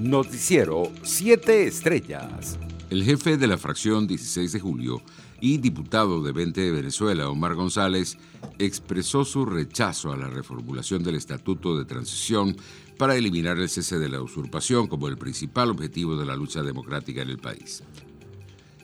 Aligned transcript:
Noticiero 0.00 0.90
7 1.02 1.66
Estrellas. 1.66 2.58
El 2.88 3.04
jefe 3.04 3.36
de 3.36 3.46
la 3.46 3.58
fracción 3.58 4.06
16 4.06 4.50
de 4.52 4.58
julio 4.58 5.02
y 5.42 5.58
diputado 5.58 6.22
de 6.22 6.32
20 6.32 6.58
de 6.58 6.72
Venezuela, 6.72 7.28
Omar 7.28 7.54
González, 7.54 8.16
expresó 8.58 9.26
su 9.26 9.44
rechazo 9.44 10.10
a 10.10 10.16
la 10.16 10.28
reformulación 10.28 11.02
del 11.02 11.16
Estatuto 11.16 11.76
de 11.76 11.84
Transición 11.84 12.56
para 12.96 13.14
eliminar 13.14 13.58
el 13.58 13.68
cese 13.68 13.98
de 13.98 14.08
la 14.08 14.22
usurpación 14.22 14.86
como 14.86 15.06
el 15.06 15.18
principal 15.18 15.68
objetivo 15.68 16.16
de 16.16 16.24
la 16.24 16.34
lucha 16.34 16.62
democrática 16.62 17.20
en 17.20 17.28
el 17.28 17.38
país. 17.38 17.82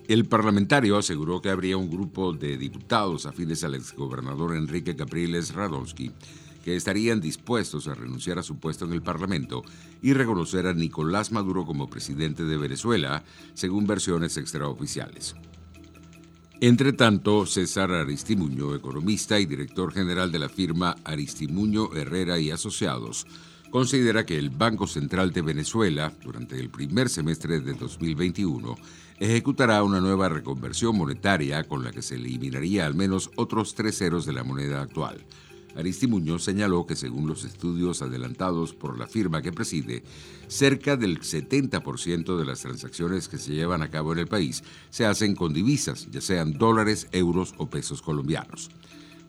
El 0.09 0.27
parlamentario 0.27 0.99
aseguró 0.99 1.41
que 1.41 1.49
habría 1.49 1.79
un 1.79 1.91
grupo 1.91 2.35
de 2.35 2.59
diputados 2.59 3.25
afines 3.25 3.65
al 3.65 3.75
exgobernador 3.75 4.55
Enrique 4.55 4.95
Capriles 4.95 5.55
Radonsky 5.55 6.13
que 6.67 6.75
estarían 6.75 7.21
dispuestos 7.21 7.87
a 7.87 7.95
renunciar 7.95 8.41
a 8.41 8.43
su 8.43 8.59
puesto 8.59 8.87
en 8.87 8.93
el 8.93 9.01
Parlamento 9.01 9.63
y 10.03 10.15
reconocer 10.15 10.67
a 10.67 10.75
Nicolás 10.75 11.31
Maduro 11.31 11.65
como 11.65 11.89
presidente 11.89 12.43
de 12.43 12.57
Venezuela, 12.57 13.23
según 13.55 13.87
versiones 13.87 14.37
extraoficiales. 14.37 15.37
Entre 16.61 16.93
tanto, 16.93 17.47
César 17.47 17.93
Aristimuño, 17.93 18.75
economista 18.75 19.39
y 19.39 19.47
director 19.47 19.93
general 19.93 20.33
de 20.33 20.41
la 20.41 20.49
firma 20.49 20.97
Aristimuño 21.05 21.95
Herrera 21.95 22.41
y 22.41 22.51
Asociados, 22.51 23.29
considera 23.71 24.27
que 24.27 24.37
el 24.37 24.51
Banco 24.51 24.89
Central 24.89 25.33
de 25.33 25.43
Venezuela, 25.43 26.13
durante 26.25 26.59
el 26.59 26.69
primer 26.69 27.09
semestre 27.09 27.61
de 27.61 27.75
2021, 27.75 28.75
ejecutará 29.21 29.85
una 29.85 30.01
nueva 30.01 30.29
reconversión 30.29 30.99
monetaria 30.99 31.63
con 31.63 31.85
la 31.85 31.93
que 31.93 32.03
se 32.03 32.17
eliminaría 32.17 32.87
al 32.87 32.97
menos 32.97 33.31
otros 33.37 33.77
tres 33.77 33.99
ceros 33.99 34.27
de 34.27 34.33
la 34.33 34.43
moneda 34.43 34.83
actual, 34.83 35.25
Aristimuño 35.77 36.39
señaló 36.39 36.87
que 36.87 36.97
según 36.97 37.29
los 37.29 37.45
estudios 37.45 38.03
adelantados 38.03 38.73
por 38.73 38.99
la 38.99 39.07
firma 39.07 39.43
que 39.43 39.53
preside, 39.53 40.03
cerca 40.49 40.97
del 40.97 41.21
70% 41.21 42.39
de 42.39 42.45
las 42.45 42.61
transacciones 42.61 43.29
que 43.29 43.39
se 43.39 43.53
llevan 43.53 43.83
a 43.83 43.91
cabo 43.91 44.13
en 44.13 44.21
el 44.21 44.27
país 44.27 44.65
se 44.91 45.05
hacen 45.05 45.35
con 45.35 45.53
divisas, 45.53 46.09
ya 46.11 46.21
sean 46.21 46.55
dólares, 46.59 47.09
euros 47.13 47.55
o 47.59 47.69
pesos 47.69 48.01
colombianos. 48.01 48.71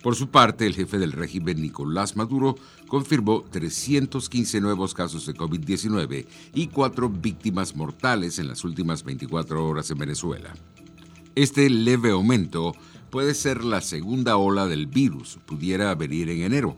Por 0.02 0.16
su 0.16 0.30
parte, 0.30 0.66
el 0.66 0.76
jefe 0.76 1.00
del 1.00 1.12
régimen 1.12 1.62
Nicolás 1.62 2.16
Maduro 2.16 2.56
confirmó 2.88 3.44
315 3.50 4.62
nuevos 4.62 4.94
casos 4.94 5.26
de 5.26 5.34
COVID-19 5.34 6.26
y 6.54 6.68
cuatro 6.68 7.10
víctimas 7.10 7.76
mortales 7.76 8.40
en 8.40 8.48
las 8.48 8.64
últimas 8.64 9.04
24 9.04 9.68
horas 9.68 9.90
en 9.92 9.98
Venezuela. 9.98 10.54
Este 11.36 11.70
leve 11.70 12.12
aumento 12.12 12.74
puede 13.10 13.34
ser 13.34 13.64
la 13.64 13.82
segunda 13.82 14.38
ola 14.38 14.68
del 14.68 14.88
virus, 14.88 15.40
pudiera 15.46 15.94
venir 15.96 16.30
en 16.30 16.42
enero. 16.42 16.76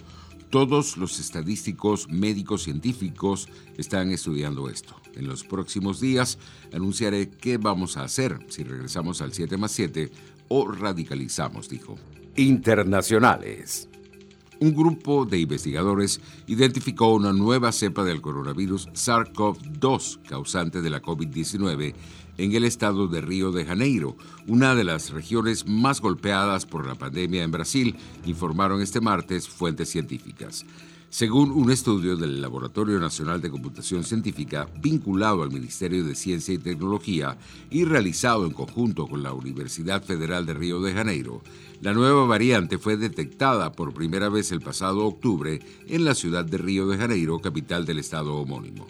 Todos 0.49 0.97
los 0.97 1.19
estadísticos 1.19 2.09
médicos 2.09 2.63
científicos 2.63 3.49
están 3.77 4.11
estudiando 4.11 4.69
esto. 4.69 4.95
En 5.15 5.27
los 5.27 5.43
próximos 5.43 5.99
días 5.99 6.39
anunciaré 6.73 7.29
qué 7.29 7.57
vamos 7.57 7.97
a 7.97 8.03
hacer 8.03 8.39
si 8.47 8.63
regresamos 8.63 9.21
al 9.21 9.33
7 9.33 9.57
más 9.57 9.71
7 9.71 10.11
o 10.47 10.71
radicalizamos, 10.71 11.69
dijo. 11.69 11.97
Internacionales. 12.35 13.88
Un 14.61 14.75
grupo 14.75 15.25
de 15.25 15.39
investigadores 15.39 16.19
identificó 16.47 17.13
una 17.13 17.31
nueva 17.31 17.71
cepa 17.71 18.03
del 18.03 18.19
coronavirus 18.19 18.89
SARS-CoV-2 18.89 20.21
causante 20.27 20.81
de 20.81 20.89
la 20.89 21.01
COVID-19 21.01 21.93
en 22.37 22.53
el 22.53 22.65
estado 22.65 23.07
de 23.07 23.21
Río 23.21 23.51
de 23.51 23.65
Janeiro, 23.65 24.17
una 24.47 24.75
de 24.75 24.83
las 24.83 25.11
regiones 25.11 25.67
más 25.67 26.01
golpeadas 26.01 26.65
por 26.65 26.85
la 26.85 26.95
pandemia 26.95 27.43
en 27.43 27.51
Brasil, 27.51 27.95
informaron 28.25 28.81
este 28.81 29.01
martes 29.01 29.47
fuentes 29.47 29.89
científicas. 29.89 30.65
Según 31.11 31.49
un 31.49 31.71
estudio 31.71 32.15
del 32.15 32.39
Laboratorio 32.39 32.99
Nacional 32.99 33.41
de 33.41 33.49
Computación 33.49 34.03
Científica 34.03 34.69
vinculado 34.79 35.41
al 35.41 35.49
Ministerio 35.49 36.05
de 36.05 36.13
Ciencia 36.13 36.53
y 36.53 36.59
Tecnología 36.59 37.35
y 37.71 37.83
realizado 37.83 38.45
en 38.45 38.53
conjunto 38.53 39.07
con 39.07 39.23
la 39.23 39.33
Universidad 39.33 40.03
Federal 40.03 40.45
de 40.45 40.53
Río 40.53 40.79
de 40.81 40.93
Janeiro, 40.93 41.41
la 41.81 41.93
nueva 41.93 42.25
variante 42.25 42.77
fue 42.77 42.95
detectada 42.95 43.71
por 43.71 43.91
primera 43.91 44.29
vez 44.29 44.51
el 44.51 44.61
pasado 44.61 45.03
octubre 45.03 45.59
en 45.87 46.05
la 46.05 46.13
ciudad 46.13 46.45
de 46.45 46.59
Río 46.59 46.87
de 46.87 46.97
Janeiro, 46.97 47.39
capital 47.39 47.87
del 47.87 47.97
estado 47.97 48.35
homónimo. 48.35 48.85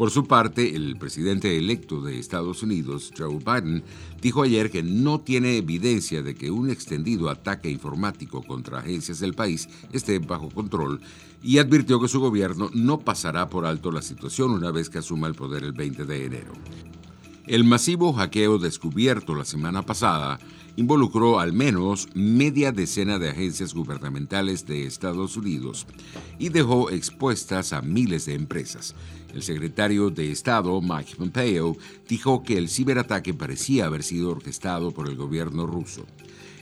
Por 0.00 0.10
su 0.10 0.24
parte, 0.24 0.74
el 0.74 0.96
presidente 0.96 1.58
electo 1.58 2.00
de 2.00 2.18
Estados 2.18 2.62
Unidos, 2.62 3.12
Joe 3.14 3.36
Biden, 3.36 3.82
dijo 4.22 4.42
ayer 4.42 4.70
que 4.70 4.82
no 4.82 5.20
tiene 5.20 5.58
evidencia 5.58 6.22
de 6.22 6.34
que 6.34 6.50
un 6.50 6.70
extendido 6.70 7.28
ataque 7.28 7.68
informático 7.68 8.42
contra 8.42 8.78
agencias 8.78 9.20
del 9.20 9.34
país 9.34 9.68
esté 9.92 10.18
bajo 10.18 10.48
control 10.48 11.02
y 11.42 11.58
advirtió 11.58 12.00
que 12.00 12.08
su 12.08 12.18
gobierno 12.18 12.70
no 12.72 13.00
pasará 13.00 13.50
por 13.50 13.66
alto 13.66 13.92
la 13.92 14.00
situación 14.00 14.52
una 14.52 14.70
vez 14.70 14.88
que 14.88 15.00
asuma 15.00 15.28
el 15.28 15.34
poder 15.34 15.64
el 15.64 15.72
20 15.72 16.06
de 16.06 16.24
enero. 16.24 16.52
El 17.50 17.64
masivo 17.64 18.12
hackeo 18.12 18.58
descubierto 18.58 19.34
la 19.34 19.44
semana 19.44 19.82
pasada 19.82 20.38
involucró 20.76 21.40
al 21.40 21.52
menos 21.52 22.06
media 22.14 22.70
decena 22.70 23.18
de 23.18 23.30
agencias 23.30 23.74
gubernamentales 23.74 24.66
de 24.66 24.86
Estados 24.86 25.36
Unidos 25.36 25.84
y 26.38 26.50
dejó 26.50 26.90
expuestas 26.90 27.72
a 27.72 27.82
miles 27.82 28.26
de 28.26 28.34
empresas. 28.34 28.94
El 29.34 29.42
secretario 29.42 30.10
de 30.10 30.30
Estado, 30.30 30.80
Mike 30.80 31.16
Pompeo, 31.16 31.76
dijo 32.08 32.44
que 32.44 32.56
el 32.56 32.68
ciberataque 32.68 33.34
parecía 33.34 33.86
haber 33.86 34.04
sido 34.04 34.30
orquestado 34.30 34.92
por 34.92 35.08
el 35.08 35.16
gobierno 35.16 35.66
ruso. 35.66 36.06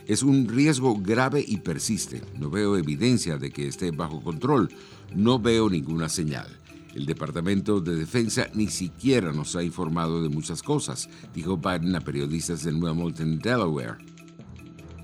Es 0.07 0.23
un 0.23 0.47
riesgo 0.47 0.95
grave 0.99 1.45
y 1.47 1.57
persiste. 1.57 2.23
No 2.39 2.49
veo 2.49 2.77
evidencia 2.77 3.37
de 3.37 3.51
que 3.51 3.67
esté 3.67 3.91
bajo 3.91 4.23
control. 4.23 4.71
No 5.15 5.37
veo 5.37 5.69
ninguna 5.69 6.09
señal. 6.09 6.47
El 6.93 7.05
Departamento 7.05 7.79
de 7.81 7.95
Defensa 7.95 8.47
ni 8.53 8.67
siquiera 8.67 9.31
nos 9.31 9.55
ha 9.55 9.63
informado 9.63 10.23
de 10.23 10.29
muchas 10.29 10.63
cosas, 10.63 11.09
dijo 11.33 11.57
Biden 11.57 11.95
a 11.95 12.01
periodistas 12.01 12.63
de 12.63 12.71
New 12.71 12.93
Malton, 12.93 13.39
Delaware. 13.39 13.97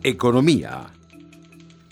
Economía. 0.03 0.91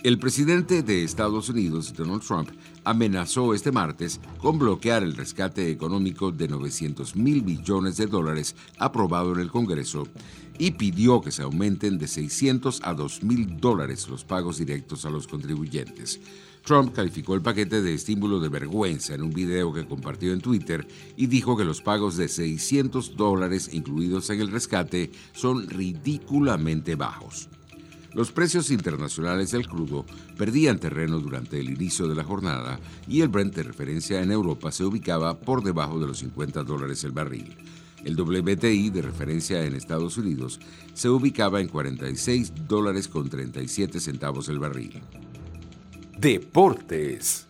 El 0.03 0.19
presidente 0.19 0.83
de 0.83 1.03
Estados 1.03 1.47
Unidos, 1.47 1.93
Donald 1.93 2.21
Trump, 2.21 2.49
amenazó 2.83 3.53
este 3.53 3.71
martes 3.71 4.19
con 4.39 4.59
bloquear 4.59 5.01
el 5.01 5.15
rescate 5.15 5.71
económico 5.71 6.31
de 6.31 6.47
900 6.49 7.15
mil 7.15 7.43
millones 7.43 7.95
de 7.95 8.07
dólares 8.07 8.55
aprobado 8.77 9.33
en 9.33 9.39
el 9.39 9.49
Congreso 9.49 10.07
y 10.57 10.71
pidió 10.71 11.21
que 11.21 11.31
se 11.31 11.43
aumenten 11.43 11.97
de 11.97 12.07
600 12.07 12.81
a 12.83 12.93
2 12.93 13.23
mil 13.23 13.57
dólares 13.61 14.09
los 14.09 14.25
pagos 14.25 14.57
directos 14.57 15.05
a 15.05 15.09
los 15.09 15.27
contribuyentes. 15.27 16.19
Trump 16.63 16.93
calificó 16.93 17.35
el 17.35 17.41
paquete 17.41 17.81
de 17.81 17.93
estímulo 17.93 18.39
de 18.39 18.47
vergüenza 18.47 19.13
en 19.13 19.21
un 19.21 19.31
video 19.31 19.73
que 19.73 19.85
compartió 19.85 20.31
en 20.31 20.39
Twitter 20.39 20.87
y 21.17 21.27
dijo 21.27 21.57
que 21.57 21.65
los 21.65 21.81
pagos 21.81 22.15
de 22.15 22.29
600 22.29 23.17
dólares 23.17 23.69
incluidos 23.73 24.29
en 24.29 24.39
el 24.39 24.49
rescate 24.49 25.11
son 25.33 25.69
ridículamente 25.69 26.95
bajos. 26.95 27.49
Los 28.13 28.31
precios 28.31 28.71
internacionales 28.71 29.51
del 29.51 29.67
crudo 29.67 30.05
perdían 30.37 30.79
terreno 30.79 31.19
durante 31.19 31.59
el 31.59 31.69
inicio 31.69 32.07
de 32.07 32.15
la 32.15 32.23
jornada 32.23 32.79
y 33.07 33.21
el 33.21 33.27
Brent 33.27 33.55
de 33.55 33.63
referencia 33.63 34.21
en 34.21 34.31
Europa 34.31 34.71
se 34.71 34.85
ubicaba 34.85 35.39
por 35.39 35.63
debajo 35.63 35.99
de 35.99 36.07
los 36.07 36.19
50 36.19 36.63
dólares 36.63 37.03
el 37.03 37.11
barril. 37.11 37.57
El 38.05 38.15
WTI 38.19 38.89
de 38.89 39.01
referencia 39.01 39.65
en 39.65 39.75
Estados 39.75 40.17
Unidos 40.17 40.59
se 40.93 41.09
ubicaba 41.09 41.59
en 41.59 41.67
46 41.67 42.53
dólares 42.67 43.09
con 43.09 43.29
37 43.29 43.99
centavos 43.99 44.47
el 44.47 44.59
barril. 44.59 45.01
Deportes. 46.17 47.47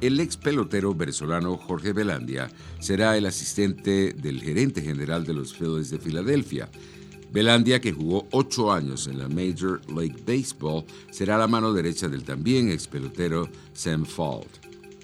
El 0.00 0.20
ex 0.20 0.36
pelotero 0.36 0.94
venezolano 0.94 1.56
Jorge 1.56 1.92
Velandia 1.92 2.50
será 2.80 3.16
el 3.16 3.24
asistente 3.24 4.12
del 4.12 4.42
gerente 4.42 4.82
general 4.82 5.24
de 5.24 5.32
los 5.32 5.54
Phillies 5.54 5.90
de 5.90 5.98
Filadelfia. 5.98 6.68
Velandia, 7.32 7.80
que 7.80 7.92
jugó 7.92 8.26
ocho 8.32 8.72
años 8.72 9.06
en 9.06 9.18
la 9.18 9.28
Major 9.28 9.80
League 9.88 10.22
Baseball, 10.26 10.84
será 11.10 11.38
la 11.38 11.48
mano 11.48 11.72
derecha 11.72 12.08
del 12.08 12.24
también 12.24 12.70
ex 12.70 12.86
pelotero 12.88 13.48
Sam 13.72 14.04
Fald. 14.04 14.48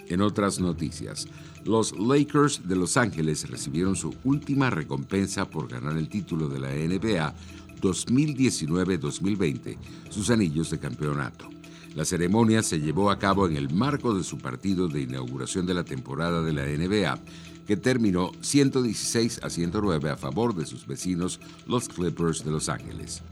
En 0.09 0.21
otras 0.21 0.61
noticias, 0.61 1.27
los 1.65 1.97
Lakers 1.99 2.69
de 2.69 2.77
Los 2.77 2.97
Ángeles 2.97 3.49
recibieron 3.49 3.97
su 3.97 4.15
última 4.25 4.69
recompensa 4.69 5.49
por 5.49 5.69
ganar 5.69 5.97
el 5.97 6.09
título 6.09 6.49
de 6.49 6.59
la 6.59 6.69
NBA 6.69 7.35
2019-2020, 7.81 9.79
sus 10.11 10.29
anillos 10.31 10.71
de 10.71 10.79
campeonato. 10.79 11.49
La 11.95 12.05
ceremonia 12.07 12.63
se 12.63 12.81
llevó 12.81 13.11
a 13.11 13.19
cabo 13.19 13.47
en 13.47 13.57
el 13.57 13.73
marco 13.73 14.15
de 14.15 14.25
su 14.25 14.39
partido 14.39 14.89
de 14.89 15.03
inauguración 15.03 15.67
de 15.67 15.75
la 15.75 15.85
temporada 15.85 16.43
de 16.43 16.53
la 16.53 16.65
NBA, 16.65 17.19
que 17.67 17.77
terminó 17.77 18.33
116 18.41 19.41
a 19.43 19.51
109 19.51 20.11
a 20.11 20.17
favor 20.17 20.55
de 20.55 20.65
sus 20.65 20.87
vecinos, 20.87 21.39
los 21.67 21.89
Clippers 21.89 22.45
de 22.45 22.51
Los 22.51 22.69
Ángeles. 22.69 23.23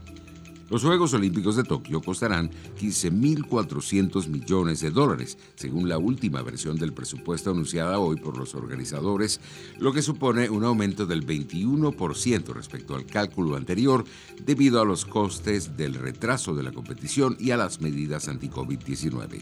Los 0.71 0.83
Juegos 0.83 1.13
Olímpicos 1.13 1.57
de 1.57 1.65
Tokio 1.65 2.01
costarán 2.01 2.49
15.400 2.79 4.29
millones 4.29 4.79
de 4.79 4.89
dólares, 4.89 5.37
según 5.55 5.89
la 5.89 5.97
última 5.97 6.41
versión 6.43 6.77
del 6.77 6.93
presupuesto 6.93 7.51
anunciada 7.51 7.99
hoy 7.99 8.15
por 8.15 8.37
los 8.37 8.55
organizadores, 8.55 9.41
lo 9.79 9.91
que 9.91 10.01
supone 10.01 10.49
un 10.49 10.63
aumento 10.63 11.05
del 11.05 11.27
21% 11.27 12.53
respecto 12.53 12.95
al 12.95 13.05
cálculo 13.05 13.57
anterior 13.57 14.05
debido 14.45 14.79
a 14.79 14.85
los 14.85 15.03
costes 15.03 15.75
del 15.75 15.95
retraso 15.95 16.55
de 16.55 16.63
la 16.63 16.71
competición 16.71 17.35
y 17.37 17.51
a 17.51 17.57
las 17.57 17.81
medidas 17.81 18.29
anti-COVID-19. 18.29 19.41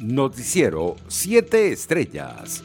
Noticiero 0.00 0.96
7 1.08 1.72
Estrellas. 1.72 2.62